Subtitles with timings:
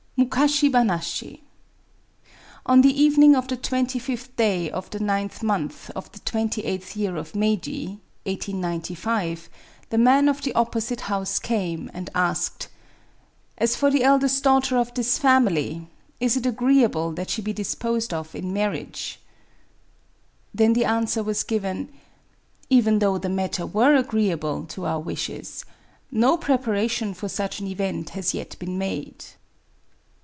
[0.17, 1.39] Mukashi Banashi
[2.67, 6.61] On the evening of the twenty fifth day of the ninth month of the twenty
[6.63, 9.47] eighth year of Meiji, the
[9.97, 12.67] man of the opposite house came and asked:—"
[13.63, 15.89] As for the eldest daughter of this family,
[16.19, 19.19] is it agreeable that she be disposed of in marriage?"
[20.55, 21.89] Digitized by Googk A WOMAN'S DIARY 89 Then the answer was given:—
[22.79, 25.65] Even though the matter were agreeable [to our wishes^,
[26.11, 29.25] no preparation for such an event has yet been made."